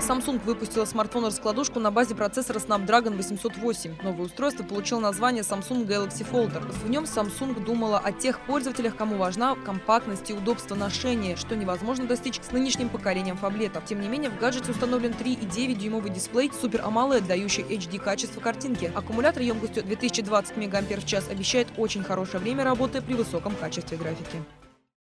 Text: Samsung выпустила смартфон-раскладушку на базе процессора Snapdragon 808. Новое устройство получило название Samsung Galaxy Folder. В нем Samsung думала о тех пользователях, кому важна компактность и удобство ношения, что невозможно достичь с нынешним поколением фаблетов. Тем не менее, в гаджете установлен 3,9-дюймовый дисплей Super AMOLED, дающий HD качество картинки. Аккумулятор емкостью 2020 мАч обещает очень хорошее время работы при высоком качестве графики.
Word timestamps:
Samsung 0.00 0.40
выпустила 0.44 0.84
смартфон-раскладушку 0.84 1.80
на 1.80 1.90
базе 1.90 2.14
процессора 2.14 2.58
Snapdragon 2.58 3.16
808. 3.16 3.96
Новое 4.02 4.26
устройство 4.26 4.62
получило 4.62 5.00
название 5.00 5.42
Samsung 5.42 5.86
Galaxy 5.86 6.26
Folder. 6.28 6.66
В 6.84 6.88
нем 6.88 7.04
Samsung 7.04 7.62
думала 7.64 7.98
о 7.98 8.12
тех 8.12 8.40
пользователях, 8.40 8.96
кому 8.96 9.16
важна 9.16 9.56
компактность 9.66 10.30
и 10.30 10.32
удобство 10.34 10.74
ношения, 10.74 11.36
что 11.36 11.56
невозможно 11.56 12.06
достичь 12.06 12.40
с 12.40 12.52
нынешним 12.52 12.88
поколением 12.88 13.36
фаблетов. 13.36 13.84
Тем 13.84 14.00
не 14.00 14.08
менее, 14.08 14.30
в 14.30 14.38
гаджете 14.38 14.70
установлен 14.70 15.12
3,9-дюймовый 15.12 16.10
дисплей 16.10 16.48
Super 16.48 16.82
AMOLED, 16.84 17.26
дающий 17.26 17.62
HD 17.62 17.98
качество 17.98 18.40
картинки. 18.40 18.90
Аккумулятор 18.94 19.42
емкостью 19.42 19.82
2020 19.82 20.56
мАч 20.56 21.14
обещает 21.30 21.68
очень 21.76 22.04
хорошее 22.04 22.42
время 22.42 22.64
работы 22.64 23.02
при 23.02 23.14
высоком 23.14 23.54
качестве 23.56 23.98
графики. 23.98 24.42